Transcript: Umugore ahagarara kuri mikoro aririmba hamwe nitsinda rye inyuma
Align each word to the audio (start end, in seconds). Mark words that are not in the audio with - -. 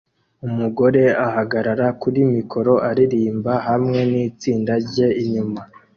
Umugore 0.47 1.03
ahagarara 1.27 1.87
kuri 2.01 2.19
mikoro 2.35 2.73
aririmba 2.89 3.53
hamwe 3.67 3.99
nitsinda 4.11 4.73
rye 4.85 5.07
inyuma 5.23 5.61